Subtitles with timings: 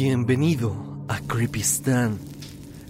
[0.00, 0.76] Bienvenido
[1.08, 2.20] a Creepistan.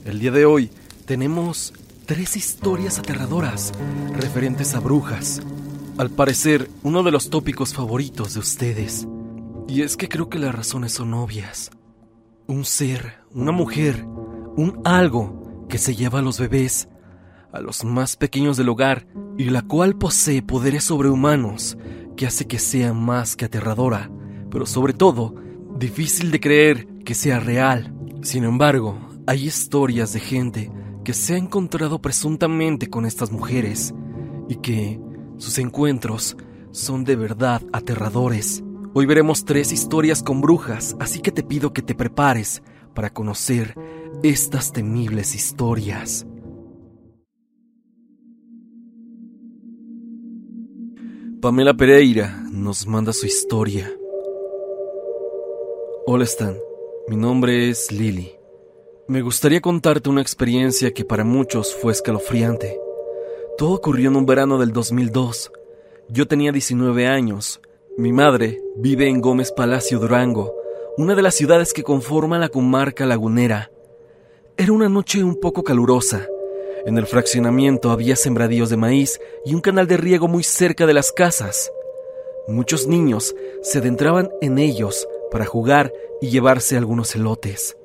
[0.04, 0.70] El día de hoy
[1.06, 1.72] tenemos
[2.04, 3.72] tres historias aterradoras
[4.12, 5.40] referentes a brujas.
[5.96, 9.08] Al parecer, uno de los tópicos favoritos de ustedes.
[9.66, 11.70] Y es que creo que las razones son obvias.
[12.46, 16.90] Un ser, una mujer, un algo que se lleva a los bebés,
[17.54, 19.06] a los más pequeños del hogar,
[19.38, 21.78] y la cual posee poderes sobrehumanos
[22.18, 24.10] que hace que sea más que aterradora,
[24.50, 25.34] pero sobre todo,
[25.78, 27.94] difícil de creer que sea real.
[28.20, 30.70] Sin embargo, hay historias de gente
[31.04, 33.94] que se ha encontrado presuntamente con estas mujeres
[34.46, 35.00] y que
[35.38, 36.36] sus encuentros
[36.70, 38.62] son de verdad aterradores.
[38.92, 42.62] Hoy veremos tres historias con brujas, así que te pido que te prepares
[42.94, 43.74] para conocer
[44.22, 46.26] estas temibles historias.
[51.40, 53.90] Pamela Pereira nos manda su historia.
[56.04, 56.54] Hola Stan,
[57.08, 58.36] mi nombre es Lily.
[59.06, 62.78] Me gustaría contarte una experiencia que para muchos fue escalofriante.
[63.56, 65.50] Todo ocurrió en un verano del 2002.
[66.10, 67.62] Yo tenía 19 años.
[67.96, 70.54] Mi madre vive en Gómez Palacio Durango,
[70.98, 73.70] una de las ciudades que conforman la comarca lagunera.
[74.58, 76.26] Era una noche un poco calurosa.
[76.84, 80.92] En el fraccionamiento había sembradíos de maíz y un canal de riego muy cerca de
[80.92, 81.72] las casas.
[82.48, 87.76] Muchos niños se adentraban en ellos para jugar y llevarse algunos elotes.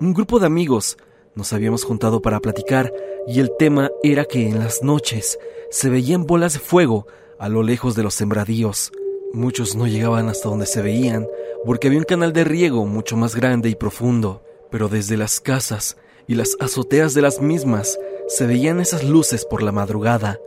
[0.00, 0.98] Un grupo de amigos
[1.34, 2.92] nos habíamos juntado para platicar
[3.26, 5.38] y el tema era que en las noches
[5.70, 7.06] se veían bolas de fuego
[7.38, 8.92] a lo lejos de los sembradíos.
[9.32, 11.26] Muchos no llegaban hasta donde se veían
[11.64, 15.96] porque había un canal de riego mucho más grande y profundo, pero desde las casas
[16.26, 20.38] y las azoteas de las mismas se veían esas luces por la madrugada.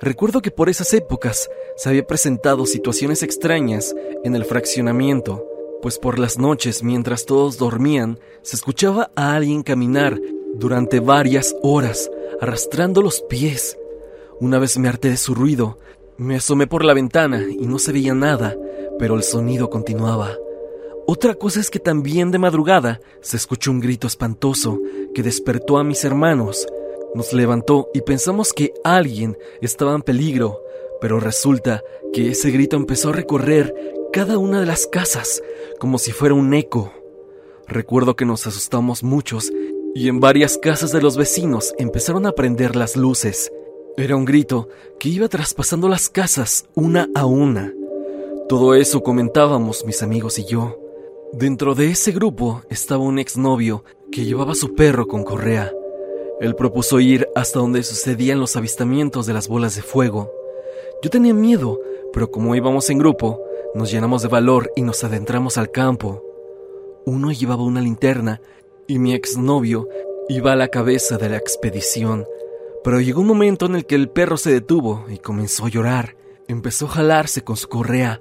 [0.00, 3.94] Recuerdo que por esas épocas se había presentado situaciones extrañas
[4.24, 5.44] en el fraccionamiento,
[5.82, 10.20] pues por las noches mientras todos dormían se escuchaba a alguien caminar
[10.54, 13.78] durante varias horas, arrastrando los pies.
[14.40, 15.78] Una vez me harté de su ruido,
[16.18, 18.56] me asomé por la ventana y no se veía nada,
[18.98, 20.36] pero el sonido continuaba.
[21.06, 24.80] Otra cosa es que también de madrugada se escuchó un grito espantoso
[25.14, 26.66] que despertó a mis hermanos.
[27.14, 30.60] Nos levantó y pensamos que alguien estaba en peligro,
[31.00, 33.74] pero resulta que ese grito empezó a recorrer
[34.12, 35.42] cada una de las casas
[35.78, 36.92] como si fuera un eco.
[37.68, 39.52] Recuerdo que nos asustamos muchos
[39.94, 43.50] y en varias casas de los vecinos empezaron a prender las luces.
[43.96, 44.68] Era un grito
[45.00, 47.72] que iba traspasando las casas una a una.
[48.48, 50.78] Todo eso comentábamos mis amigos y yo.
[51.32, 55.72] Dentro de ese grupo estaba un exnovio que llevaba su perro con correa.
[56.40, 60.30] Él propuso ir hasta donde sucedían los avistamientos de las bolas de fuego.
[61.02, 61.80] Yo tenía miedo,
[62.12, 63.40] pero como íbamos en grupo,
[63.74, 66.22] nos llenamos de valor y nos adentramos al campo.
[67.06, 68.42] Uno llevaba una linterna
[68.86, 69.88] y mi exnovio
[70.28, 72.26] iba a la cabeza de la expedición.
[72.84, 76.16] Pero llegó un momento en el que el perro se detuvo y comenzó a llorar.
[76.48, 78.20] Empezó a jalarse con su correa.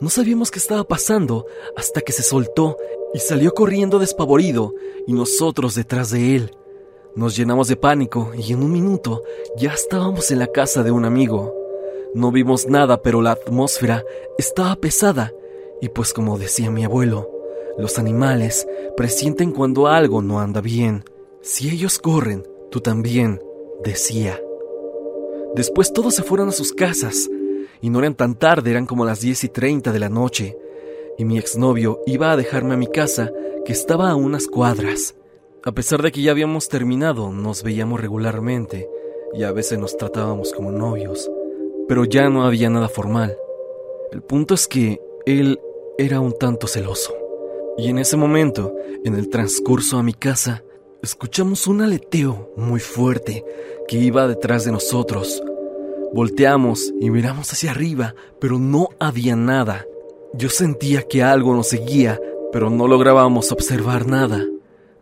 [0.00, 2.76] No sabíamos qué estaba pasando hasta que se soltó
[3.12, 4.72] y salió corriendo despavorido
[5.06, 6.56] y nosotros detrás de él.
[7.16, 9.22] Nos llenamos de pánico y en un minuto
[9.56, 11.54] ya estábamos en la casa de un amigo.
[12.14, 14.04] No vimos nada, pero la atmósfera
[14.36, 15.32] estaba pesada
[15.80, 17.30] y pues como decía mi abuelo,
[17.78, 18.68] los animales
[18.98, 21.04] presienten cuando algo no anda bien.
[21.40, 23.40] Si ellos corren, tú también,
[23.82, 24.38] decía.
[25.54, 27.30] Después todos se fueron a sus casas
[27.80, 30.58] y no eran tan tarde, eran como las 10 y 30 de la noche,
[31.16, 33.32] y mi exnovio iba a dejarme a mi casa,
[33.64, 35.14] que estaba a unas cuadras.
[35.66, 38.88] A pesar de que ya habíamos terminado, nos veíamos regularmente
[39.34, 41.28] y a veces nos tratábamos como novios,
[41.88, 43.36] pero ya no había nada formal.
[44.12, 45.58] El punto es que él
[45.98, 47.12] era un tanto celoso.
[47.76, 50.62] Y en ese momento, en el transcurso a mi casa,
[51.02, 53.44] escuchamos un aleteo muy fuerte
[53.88, 55.42] que iba detrás de nosotros.
[56.12, 59.84] Volteamos y miramos hacia arriba, pero no había nada.
[60.32, 62.20] Yo sentía que algo nos seguía,
[62.52, 64.46] pero no lográbamos observar nada.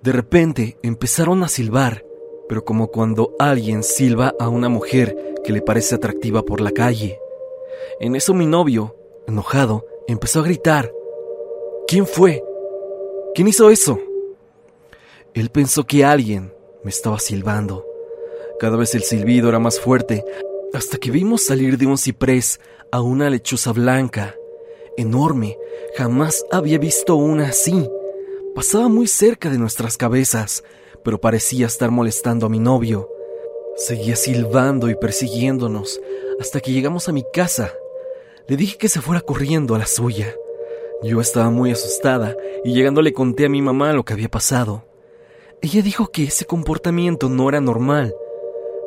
[0.05, 2.05] De repente empezaron a silbar,
[2.47, 7.19] pero como cuando alguien silba a una mujer que le parece atractiva por la calle.
[8.01, 8.97] En eso mi novio,
[9.27, 10.93] enojado, empezó a gritar.
[11.89, 12.45] ¿Quién fue?
[13.35, 13.99] ¿Quién hizo eso?
[15.33, 16.53] Él pensó que alguien
[16.83, 17.87] me estaba silbando.
[18.61, 20.23] Cada vez el silbido era más fuerte
[20.75, 22.61] hasta que vimos salir de un ciprés
[22.93, 24.35] a una lechuza blanca,
[24.99, 25.57] enorme,
[25.97, 27.89] jamás había visto una así.
[28.55, 30.63] Pasaba muy cerca de nuestras cabezas,
[31.03, 33.11] pero parecía estar molestando a mi novio.
[33.77, 36.01] Seguía silbando y persiguiéndonos
[36.39, 37.73] hasta que llegamos a mi casa.
[38.47, 40.37] Le dije que se fuera corriendo a la suya.
[41.03, 44.85] Yo estaba muy asustada y llegando le conté a mi mamá lo que había pasado.
[45.61, 48.15] Ella dijo que ese comportamiento no era normal.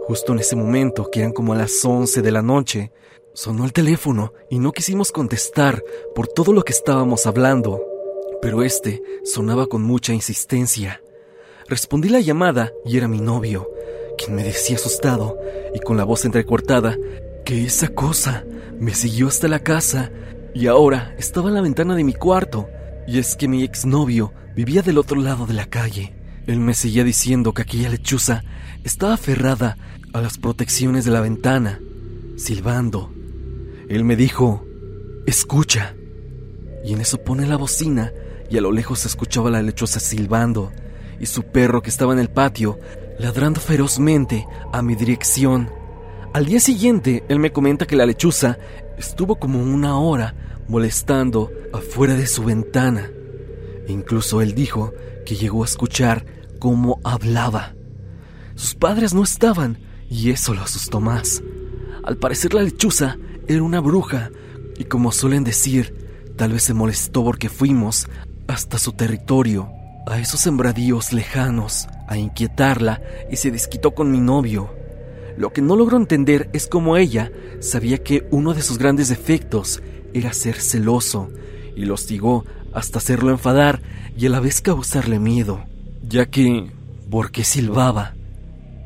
[0.05, 2.93] Justo en ese momento, que eran como a las 11 de la noche,
[3.33, 5.83] sonó el teléfono y no quisimos contestar
[6.15, 7.96] por todo lo que estábamos hablando.
[8.41, 11.01] Pero este sonaba con mucha insistencia.
[11.67, 13.69] Respondí la llamada y era mi novio,
[14.17, 15.37] quien me decía asustado
[15.73, 16.97] y con la voz entrecortada
[17.45, 18.45] que esa cosa
[18.79, 20.11] me siguió hasta la casa
[20.53, 22.67] y ahora estaba en la ventana de mi cuarto.
[23.07, 26.13] Y es que mi exnovio vivía del otro lado de la calle.
[26.45, 28.43] Él me seguía diciendo que aquella lechuza
[28.83, 29.77] estaba aferrada
[30.13, 31.79] a las protecciones de la ventana,
[32.37, 33.11] silbando.
[33.89, 34.65] Él me dijo,
[35.25, 35.95] escucha.
[36.83, 38.11] Y en eso pone la bocina
[38.49, 40.71] y a lo lejos se escuchaba la lechuza silbando
[41.19, 42.79] y su perro que estaba en el patio
[43.19, 45.69] ladrando ferozmente a mi dirección.
[46.33, 48.57] Al día siguiente, él me comenta que la lechuza
[48.97, 50.35] estuvo como una hora
[50.67, 53.09] molestando afuera de su ventana.
[53.87, 54.93] Incluso él dijo
[55.25, 56.25] que llegó a escuchar
[56.59, 57.73] cómo hablaba.
[58.55, 59.79] Sus padres no estaban
[60.09, 61.41] y eso lo asustó más.
[62.03, 63.17] Al parecer la lechuza
[63.47, 64.31] era una bruja
[64.77, 65.93] y como suelen decir,
[66.35, 68.07] tal vez se molestó porque fuimos
[68.47, 69.69] hasta su territorio,
[70.07, 74.73] a esos sembradíos lejanos, a inquietarla y se desquitó con mi novio.
[75.37, 79.81] Lo que no logro entender es cómo ella sabía que uno de sus grandes defectos
[80.13, 81.29] era ser celoso
[81.75, 83.81] y lo hostigó hasta hacerlo enfadar
[84.17, 85.63] y a la vez causarle miedo,
[86.01, 86.71] ya que,
[87.11, 88.15] porque silbaba,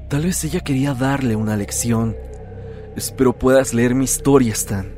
[0.10, 2.16] tal vez ella quería darle una lección.
[2.96, 4.94] Espero puedas leer mi historia, Stan.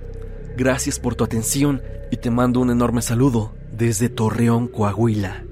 [0.58, 1.82] Gracias por tu atención
[2.12, 5.44] y te mando un enorme saludo desde Torreón, Coahuila.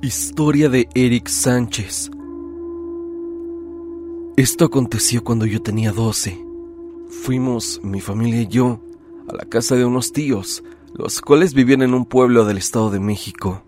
[0.00, 2.10] Historia de Eric Sánchez
[4.38, 6.38] esto aconteció cuando yo tenía 12.
[7.24, 8.80] Fuimos, mi familia y yo,
[9.28, 10.62] a la casa de unos tíos,
[10.94, 13.64] los cuales vivían en un pueblo del Estado de México.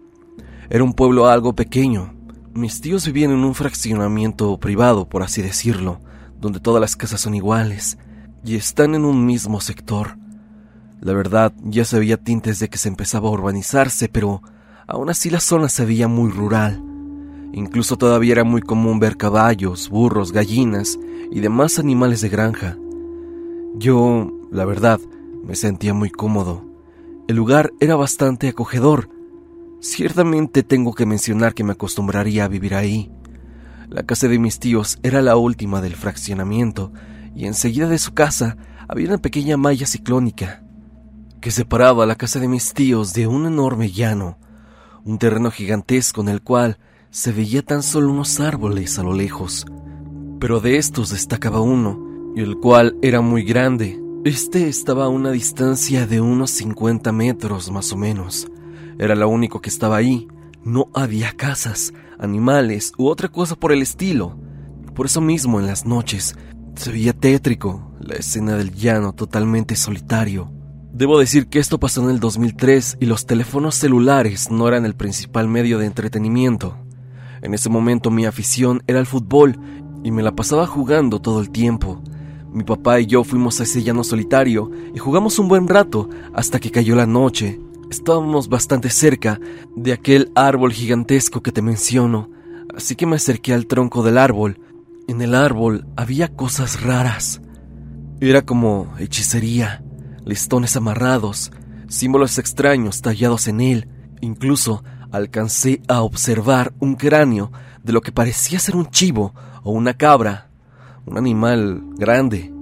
[0.69, 2.15] Era un pueblo algo pequeño.
[2.55, 6.01] Mis tíos vivían en un fraccionamiento privado, por así decirlo,
[6.41, 7.99] donde todas las casas son iguales
[8.45, 10.17] y están en un mismo sector.
[11.01, 14.43] La verdad, ya se veía tintes de que se empezaba a urbanizarse, pero
[14.87, 16.83] aún así la zona se veía muy rural.
[17.53, 20.99] Incluso todavía era muy común ver caballos, burros, gallinas
[21.31, 22.77] y demás animales de granja.
[23.77, 25.01] Yo, la verdad,
[25.45, 26.65] me sentía muy cómodo.
[27.29, 29.09] El lugar era bastante acogedor.
[29.81, 33.11] Ciertamente tengo que mencionar que me acostumbraría a vivir ahí.
[33.91, 36.93] La casa de mis tíos era la última del fraccionamiento
[37.35, 38.57] y enseguida de su casa
[38.87, 40.63] había una pequeña malla ciclónica
[41.41, 44.39] que separaba la casa de mis tíos de un enorme llano,
[45.05, 46.79] un terreno gigantesco en el cual
[47.11, 49.67] se veía tan solo unos árboles a lo lejos,
[50.39, 54.01] pero de estos destacaba uno, el cual era muy grande.
[54.25, 58.47] Este estaba a una distancia de unos 50 metros más o menos.
[59.01, 60.29] Era lo único que estaba ahí.
[60.63, 64.39] No había casas, animales u otra cosa por el estilo.
[64.95, 66.37] Por eso mismo en las noches
[66.77, 70.51] se veía tétrico la escena del llano totalmente solitario.
[70.93, 74.95] Debo decir que esto pasó en el 2003 y los teléfonos celulares no eran el
[74.95, 76.77] principal medio de entretenimiento.
[77.43, 79.59] En ese momento mi afición era el fútbol
[80.03, 82.03] y me la pasaba jugando todo el tiempo.
[82.53, 86.59] Mi papá y yo fuimos a ese llano solitario y jugamos un buen rato hasta
[86.59, 87.61] que cayó la noche.
[87.91, 89.41] Estábamos bastante cerca
[89.75, 92.31] de aquel árbol gigantesco que te menciono,
[92.73, 94.61] así que me acerqué al tronco del árbol.
[95.09, 97.43] En el árbol había cosas raras.
[98.21, 99.83] Era como hechicería,
[100.25, 101.51] listones amarrados,
[101.89, 103.89] símbolos extraños tallados en él,
[104.21, 107.51] incluso alcancé a observar un cráneo
[107.83, 110.49] de lo que parecía ser un chivo o una cabra,
[111.07, 112.53] un animal grande.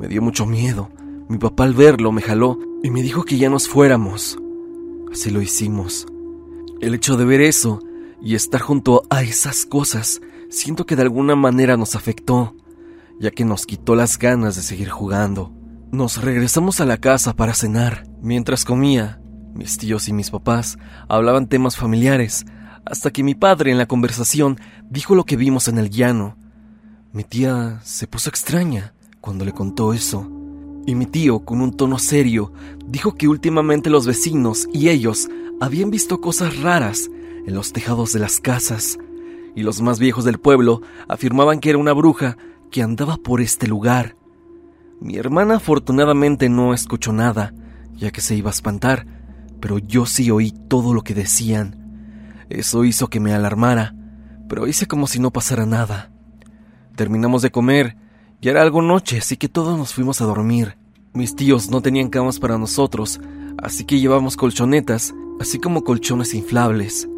[0.00, 0.88] Me dio mucho miedo.
[1.28, 4.38] Mi papá al verlo me jaló y me dijo que ya nos fuéramos.
[5.14, 6.08] Así lo hicimos.
[6.80, 7.78] El hecho de ver eso
[8.20, 12.56] y estar junto a esas cosas, siento que de alguna manera nos afectó,
[13.20, 15.52] ya que nos quitó las ganas de seguir jugando.
[15.92, 18.08] Nos regresamos a la casa para cenar.
[18.22, 19.20] Mientras comía,
[19.54, 20.78] mis tíos y mis papás
[21.08, 22.44] hablaban temas familiares,
[22.84, 24.58] hasta que mi padre en la conversación
[24.90, 26.36] dijo lo que vimos en el llano.
[27.12, 30.28] Mi tía se puso extraña cuando le contó eso,
[30.86, 32.52] y mi tío, con un tono serio,
[32.86, 35.28] dijo que últimamente los vecinos y ellos
[35.60, 37.10] habían visto cosas raras
[37.46, 38.98] en los tejados de las casas,
[39.54, 42.36] y los más viejos del pueblo afirmaban que era una bruja
[42.70, 44.16] que andaba por este lugar.
[45.00, 47.52] Mi hermana afortunadamente no escuchó nada,
[47.96, 49.06] ya que se iba a espantar,
[49.60, 52.44] pero yo sí oí todo lo que decían.
[52.50, 53.94] Eso hizo que me alarmara,
[54.48, 56.10] pero hice como si no pasara nada.
[56.96, 57.96] Terminamos de comer,
[58.44, 60.76] y era algo noche, así que todos nos fuimos a dormir.
[61.14, 63.18] Mis tíos no tenían camas para nosotros,
[63.56, 67.08] así que llevamos colchonetas, así como colchones inflables.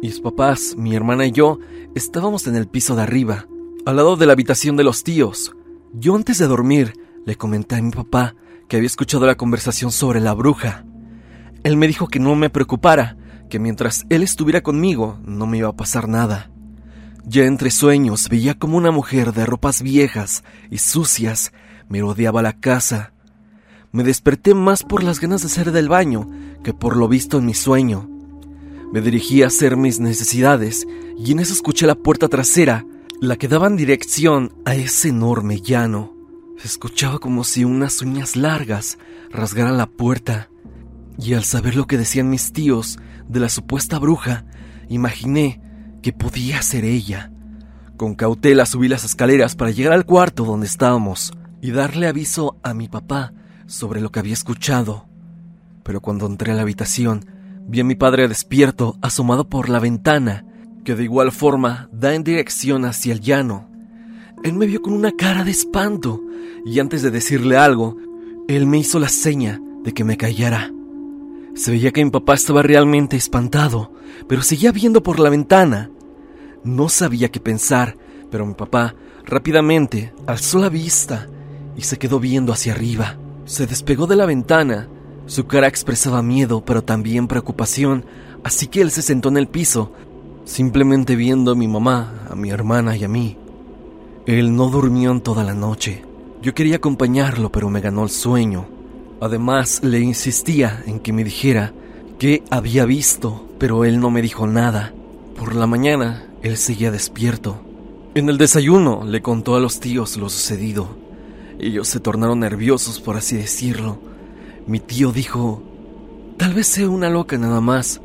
[0.00, 1.58] Mis papás, mi hermana y yo
[1.94, 3.46] estábamos en el piso de arriba,
[3.84, 5.54] al lado de la habitación de los tíos.
[5.92, 6.94] Yo antes de dormir
[7.26, 8.34] le comenté a mi papá
[8.68, 10.86] que había escuchado la conversación sobre la bruja.
[11.62, 13.18] Él me dijo que no me preocupara,
[13.50, 16.50] que mientras él estuviera conmigo no me iba a pasar nada.
[17.24, 21.52] Ya entre sueños veía como una mujer de ropas viejas y sucias
[21.88, 23.12] me rodeaba la casa.
[23.92, 26.28] Me desperté más por las ganas de hacer del baño
[26.62, 28.08] que por lo visto en mi sueño.
[28.92, 30.86] Me dirigí a hacer mis necesidades
[31.18, 32.86] y en eso escuché la puerta trasera,
[33.20, 36.14] la que daba en dirección a ese enorme llano.
[36.58, 38.98] Se escuchaba como si unas uñas largas
[39.30, 40.50] rasgaran la puerta.
[41.18, 42.98] Y al saber lo que decían mis tíos
[43.28, 44.44] de la supuesta bruja,
[44.88, 45.60] imaginé
[46.12, 47.30] podía ser ella.
[47.96, 52.74] Con cautela subí las escaleras para llegar al cuarto donde estábamos y darle aviso a
[52.74, 53.32] mi papá
[53.66, 55.06] sobre lo que había escuchado.
[55.82, 57.24] Pero cuando entré a la habitación,
[57.66, 60.44] vi a mi padre despierto, asomado por la ventana,
[60.84, 63.68] que de igual forma da en dirección hacia el llano.
[64.44, 66.22] Él me vio con una cara de espanto,
[66.64, 67.96] y antes de decirle algo,
[68.48, 70.72] él me hizo la seña de que me callara.
[71.54, 73.92] Se veía que mi papá estaba realmente espantado,
[74.28, 75.90] pero seguía viendo por la ventana.
[76.64, 77.96] No sabía qué pensar,
[78.30, 81.28] pero mi papá rápidamente alzó la vista
[81.76, 83.16] y se quedó viendo hacia arriba.
[83.44, 84.88] Se despegó de la ventana.
[85.26, 88.04] Su cara expresaba miedo, pero también preocupación,
[88.42, 89.92] así que él se sentó en el piso,
[90.44, 93.36] simplemente viendo a mi mamá, a mi hermana y a mí.
[94.26, 96.04] Él no durmió en toda la noche.
[96.42, 98.68] Yo quería acompañarlo, pero me ganó el sueño.
[99.20, 101.72] Además, le insistía en que me dijera
[102.18, 104.92] qué había visto, pero él no me dijo nada.
[105.36, 107.60] Por la mañana, él seguía despierto.
[108.14, 110.88] En el desayuno le contó a los tíos lo sucedido.
[111.58, 113.98] Ellos se tornaron nerviosos, por así decirlo.
[114.66, 115.62] Mi tío dijo,
[116.36, 118.00] tal vez sea una loca nada más.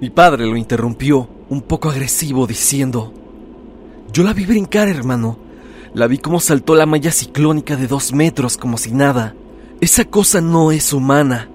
[0.00, 3.12] Mi padre lo interrumpió, un poco agresivo, diciendo,
[4.12, 5.38] yo la vi brincar, hermano.
[5.94, 9.34] La vi como saltó la malla ciclónica de dos metros como si nada.
[9.80, 11.48] Esa cosa no es humana.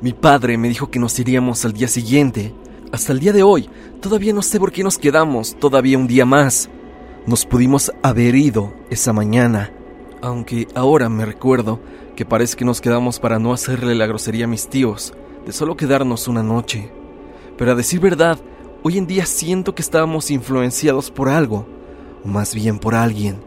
[0.00, 2.54] Mi padre me dijo que nos iríamos al día siguiente.
[2.92, 3.70] Hasta el día de hoy,
[4.02, 6.68] todavía no sé por qué nos quedamos todavía un día más.
[7.26, 9.72] Nos pudimos haber ido esa mañana.
[10.20, 11.80] Aunque ahora me recuerdo
[12.14, 15.14] que parece que nos quedamos para no hacerle la grosería a mis tíos,
[15.46, 16.92] de solo quedarnos una noche.
[17.56, 18.38] Pero a decir verdad,
[18.82, 21.66] hoy en día siento que estábamos influenciados por algo,
[22.22, 23.38] o más bien por alguien.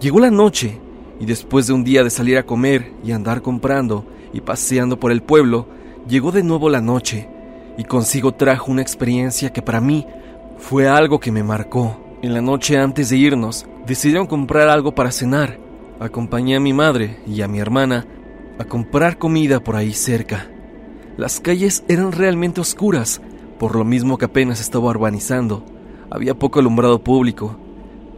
[0.00, 0.78] Llegó la noche,
[1.18, 5.10] y después de un día de salir a comer y andar comprando y paseando por
[5.10, 5.66] el pueblo,
[6.08, 7.28] llegó de nuevo la noche,
[7.76, 10.06] y consigo trajo una experiencia que para mí
[10.58, 11.98] fue algo que me marcó.
[12.22, 15.58] En la noche antes de irnos, decidieron comprar algo para cenar,
[16.00, 18.06] Acompañé a mi madre y a mi hermana
[18.58, 20.48] a comprar comida por ahí cerca.
[21.18, 23.20] Las calles eran realmente oscuras,
[23.58, 25.62] por lo mismo que apenas estaba urbanizando.
[26.10, 27.58] Había poco alumbrado público.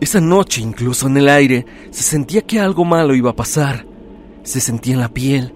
[0.00, 3.84] Esa noche, incluso en el aire, se sentía que algo malo iba a pasar.
[4.44, 5.52] Se sentía en la piel.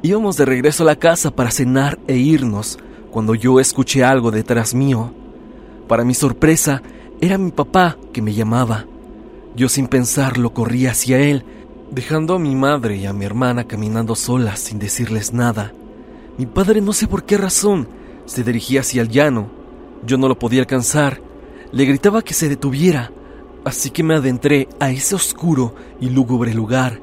[0.00, 2.78] Íbamos de regreso a la casa para cenar e irnos,
[3.10, 5.12] cuando yo escuché algo detrás mío.
[5.88, 6.82] Para mi sorpresa,
[7.20, 8.86] era mi papá que me llamaba.
[9.56, 11.44] Yo sin pensarlo corrí hacia él,
[11.90, 15.72] dejando a mi madre y a mi hermana caminando solas sin decirles nada.
[16.38, 17.88] Mi padre no sé por qué razón
[18.26, 19.50] se dirigía hacia el llano.
[20.06, 21.20] Yo no lo podía alcanzar.
[21.72, 23.12] Le gritaba que se detuviera,
[23.64, 27.00] así que me adentré a ese oscuro y lúgubre lugar.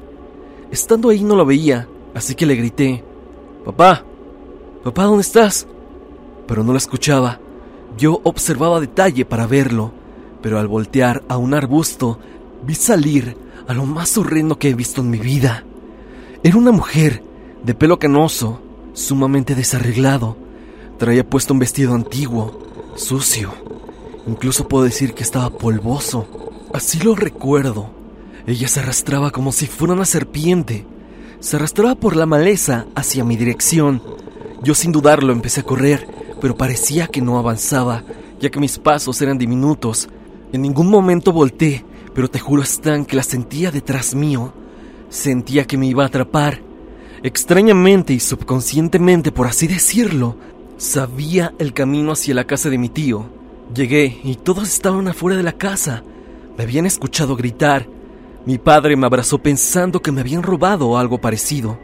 [0.70, 3.04] Estando ahí no lo veía, así que le grité,
[3.64, 4.02] Papá,
[4.82, 5.66] papá, ¿dónde estás?
[6.48, 7.38] Pero no lo escuchaba.
[7.96, 9.92] Yo observaba detalle para verlo,
[10.42, 12.18] pero al voltear a un arbusto
[12.64, 13.36] vi salir
[13.68, 15.64] a lo más horrendo que he visto en mi vida.
[16.42, 17.22] Era una mujer
[17.62, 18.60] de pelo canoso,
[18.94, 20.36] sumamente desarreglado.
[20.98, 22.60] Traía puesto un vestido antiguo,
[22.96, 23.52] sucio.
[24.26, 26.26] Incluso puedo decir que estaba polvoso.
[26.72, 27.90] Así lo recuerdo.
[28.46, 30.86] Ella se arrastraba como si fuera una serpiente.
[31.40, 34.02] Se arrastraba por la maleza hacia mi dirección.
[34.62, 36.08] Yo sin dudarlo empecé a correr,
[36.40, 38.04] pero parecía que no avanzaba,
[38.40, 40.08] ya que mis pasos eran diminutos.
[40.52, 41.84] En ningún momento volteé
[42.18, 44.52] pero te juro, Stan, que la sentía detrás mío.
[45.08, 46.60] Sentía que me iba a atrapar.
[47.22, 50.34] Extrañamente y subconscientemente, por así decirlo,
[50.78, 53.30] sabía el camino hacia la casa de mi tío.
[53.72, 56.02] Llegué y todos estaban afuera de la casa.
[56.56, 57.86] Me habían escuchado gritar.
[58.46, 61.78] Mi padre me abrazó pensando que me habían robado algo parecido.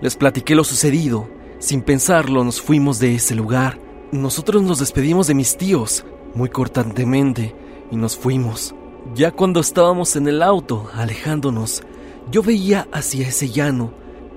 [0.00, 1.28] Les platiqué lo sucedido.
[1.58, 3.80] Sin pensarlo, nos fuimos de ese lugar.
[4.14, 6.06] Nosotros nos despedimos de mis tíos,
[6.36, 7.52] muy cortantemente,
[7.90, 8.72] y nos fuimos.
[9.12, 11.82] Ya cuando estábamos en el auto, alejándonos,
[12.30, 13.92] yo veía hacia ese llano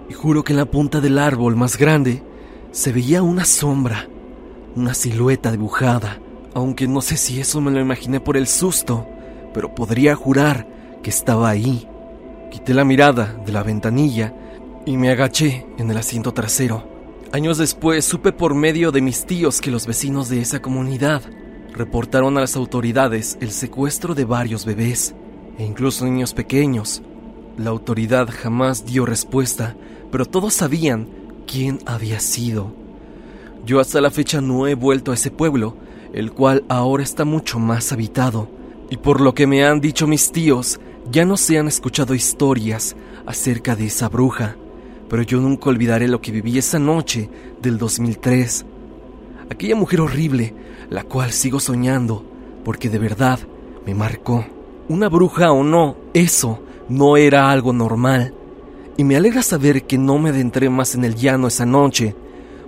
[0.10, 2.24] y juro que en la punta del árbol más grande
[2.72, 4.10] se veía una sombra,
[4.76, 6.20] una silueta dibujada,
[6.56, 9.06] aunque no sé si eso me lo imaginé por el susto,
[9.54, 10.68] pero podría jurar
[11.04, 11.88] que estaba ahí.
[12.50, 14.34] Quité la mirada de la ventanilla
[14.88, 16.97] y me agaché en el asiento trasero.
[17.34, 21.22] Años después supe por medio de mis tíos que los vecinos de esa comunidad
[21.74, 25.14] reportaron a las autoridades el secuestro de varios bebés
[25.58, 27.02] e incluso niños pequeños.
[27.58, 29.76] La autoridad jamás dio respuesta,
[30.10, 31.10] pero todos sabían
[31.46, 32.74] quién había sido.
[33.66, 35.76] Yo hasta la fecha no he vuelto a ese pueblo,
[36.14, 38.48] el cual ahora está mucho más habitado,
[38.90, 40.80] y por lo que me han dicho mis tíos,
[41.12, 44.56] ya no se han escuchado historias acerca de esa bruja,
[45.10, 47.30] pero yo nunca olvidaré lo que viví esa noche
[47.62, 48.66] del 2003.
[49.50, 50.54] Aquella mujer horrible,
[50.90, 52.24] la cual sigo soñando,
[52.64, 53.40] porque de verdad
[53.86, 54.46] me marcó.
[54.90, 56.60] Una bruja o no, eso
[56.90, 58.34] no era algo normal.
[58.98, 62.16] Y me alegra saber que no me adentré más en el llano esa noche,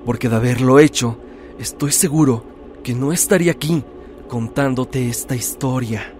[0.05, 1.17] porque de haberlo hecho,
[1.59, 2.43] estoy seguro
[2.83, 3.83] que no estaría aquí
[4.27, 6.13] contándote esta historia.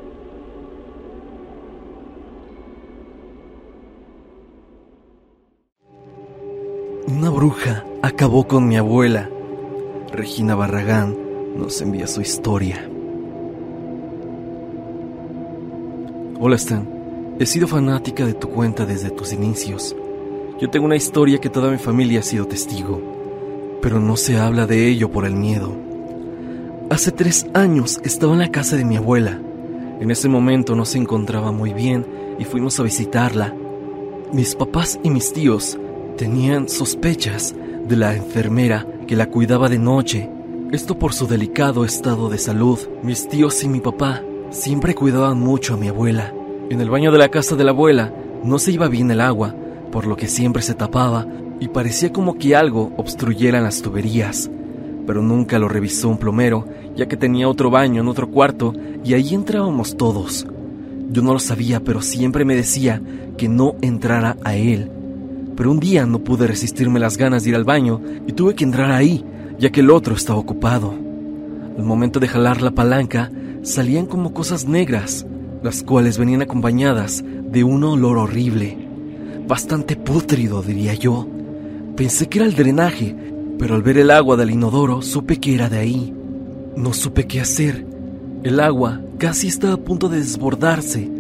[7.30, 9.30] Bruja acabó con mi abuela.
[10.12, 11.16] Regina Barragán
[11.56, 12.90] nos envía su historia.
[16.40, 16.88] Hola Stan,
[17.40, 19.96] he sido fanática de tu cuenta desde tus inicios.
[20.60, 23.02] Yo tengo una historia que toda mi familia ha sido testigo,
[23.82, 25.74] pero no se habla de ello por el miedo.
[26.90, 29.40] Hace tres años estaba en la casa de mi abuela.
[30.00, 32.06] En ese momento no se encontraba muy bien
[32.40, 33.54] y fuimos a visitarla.
[34.34, 35.78] Mis papás y mis tíos
[36.20, 37.56] tenían sospechas
[37.88, 40.30] de la enfermera que la cuidaba de noche.
[40.74, 42.78] Esto por su delicado estado de salud.
[43.04, 46.34] Mis tíos y mi papá siempre cuidaban mucho a mi abuela.
[46.70, 49.56] En el baño de la casa de la abuela no se iba bien el agua,
[49.94, 51.26] por lo que siempre se tapaba
[51.62, 54.52] y parecía como que algo obstruyera las tuberías.
[55.08, 56.66] Pero nunca lo revisó un plomero,
[56.98, 58.74] ya que tenía otro baño en otro cuarto
[59.06, 60.46] y ahí entrábamos todos.
[61.12, 63.02] Yo no lo sabía, pero siempre me decía
[63.38, 64.92] que no entrara a él,
[65.60, 68.64] pero un día no pude resistirme las ganas de ir al baño y tuve que
[68.64, 69.26] entrar ahí,
[69.60, 70.94] ya que el otro estaba ocupado.
[71.78, 73.30] Al momento de jalar la palanca,
[73.62, 75.26] salían como cosas negras,
[75.62, 78.78] las cuales venían acompañadas de un olor horrible,
[79.50, 81.28] bastante pútrido, diría yo.
[81.98, 83.14] Pensé que era el drenaje,
[83.58, 86.14] pero al ver el agua del inodoro supe que era de ahí.
[86.78, 87.86] No supe qué hacer.
[88.44, 91.12] El agua casi estaba a punto de desbordarse,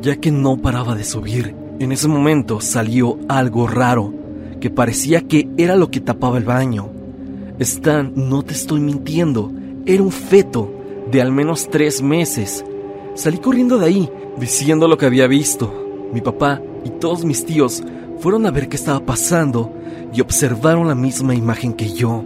[0.00, 1.67] ya que no paraba de subir.
[1.80, 4.12] En ese momento salió algo raro,
[4.60, 6.90] que parecía que era lo que tapaba el baño.
[7.60, 9.52] Stan, no te estoy mintiendo,
[9.86, 10.72] era un feto
[11.10, 12.64] de al menos tres meses.
[13.14, 14.10] Salí corriendo de ahí,
[14.40, 16.08] diciendo lo que había visto.
[16.12, 17.82] Mi papá y todos mis tíos
[18.18, 19.72] fueron a ver qué estaba pasando
[20.12, 22.24] y observaron la misma imagen que yo.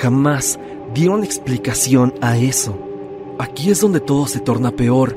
[0.00, 0.58] Jamás
[0.92, 2.76] dieron explicación a eso.
[3.38, 5.16] Aquí es donde todo se torna peor,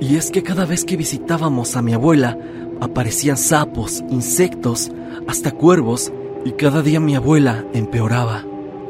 [0.00, 2.38] y es que cada vez que visitábamos a mi abuela,
[2.80, 4.90] Aparecían sapos, insectos,
[5.26, 6.12] hasta cuervos,
[6.44, 8.44] y cada día mi abuela empeoraba.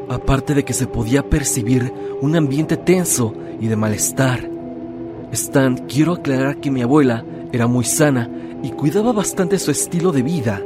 [0.09, 4.49] Aparte de que se podía percibir un ambiente tenso y de malestar.
[5.31, 8.29] Stan, quiero aclarar que mi abuela era muy sana
[8.63, 10.61] y cuidaba bastante su estilo de vida.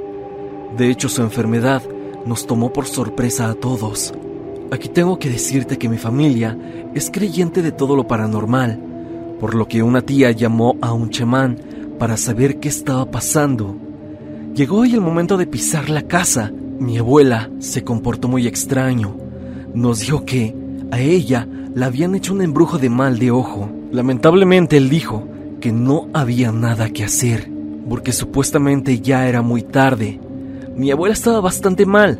[0.77, 1.83] De hecho, su enfermedad
[2.25, 4.13] nos tomó por sorpresa a todos.
[4.71, 6.57] Aquí tengo que decirte que mi familia
[6.93, 8.79] es creyente de todo lo paranormal,
[9.39, 11.59] por lo que una tía llamó a un chamán
[11.97, 13.75] para saber qué estaba pasando.
[14.53, 16.51] Llegó hoy el momento de pisar la casa.
[16.79, 19.15] Mi abuela se comportó muy extraño.
[19.73, 20.55] Nos dijo que
[20.91, 23.69] a ella la habían hecho un embrujo de mal de ojo.
[23.91, 25.27] Lamentablemente él dijo
[25.59, 27.49] que no había nada que hacer,
[27.89, 30.19] porque supuestamente ya era muy tarde.
[30.75, 32.19] Mi abuela estaba bastante mal,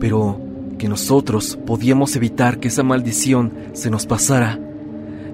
[0.00, 0.40] pero
[0.78, 4.58] que nosotros podíamos evitar que esa maldición se nos pasara.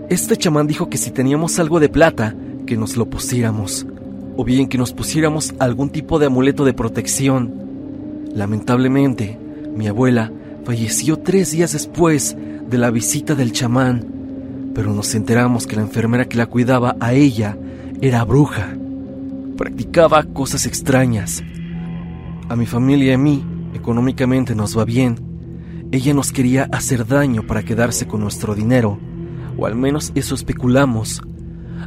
[0.09, 2.35] Este chamán dijo que si teníamos algo de plata,
[2.67, 3.87] que nos lo pusiéramos,
[4.37, 7.53] o bien que nos pusiéramos algún tipo de amuleto de protección.
[8.35, 9.39] Lamentablemente,
[9.77, 10.33] mi abuela
[10.65, 12.37] falleció tres días después
[12.69, 17.13] de la visita del chamán, pero nos enteramos que la enfermera que la cuidaba a
[17.13, 17.57] ella
[18.01, 18.77] era bruja.
[19.57, 21.43] Practicaba cosas extrañas.
[22.49, 25.17] A mi familia y a mí, económicamente nos va bien.
[25.93, 28.99] Ella nos quería hacer daño para quedarse con nuestro dinero,
[29.57, 31.23] o al menos eso especulamos.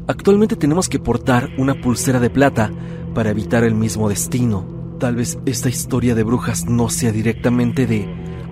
[0.08, 2.72] Actualmente tenemos que portar una pulsera de plata
[3.14, 4.66] para evitar el mismo destino.
[5.00, 8.08] Tal vez esta historia de brujas no sea directamente de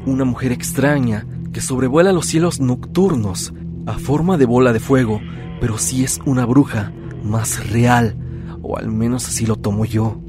[0.05, 3.53] una mujer extraña que sobrevuela los cielos nocturnos
[3.85, 5.21] a forma de bola de fuego,
[5.61, 6.91] pero sí es una bruja
[7.23, 8.17] más real,
[8.61, 10.19] o al menos así lo tomo yo.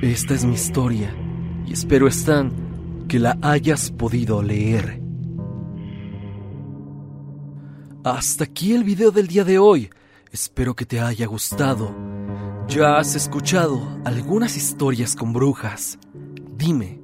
[0.00, 1.14] Esta es mi historia
[1.66, 2.50] y espero, Stan,
[3.08, 5.02] que la hayas podido leer.
[8.04, 9.90] Hasta aquí el video del día de hoy.
[10.32, 11.94] Espero que te haya gustado.
[12.68, 16.00] Ya has escuchado algunas historias con brujas.
[16.56, 17.00] Dime,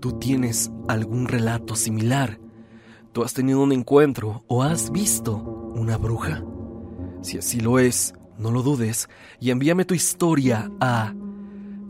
[0.00, 2.40] ¿tú tienes algún relato similar?
[3.12, 6.42] ¿Tú has tenido un encuentro o has visto una bruja?
[7.22, 9.08] Si así lo es, no lo dudes
[9.40, 11.14] y envíame tu historia a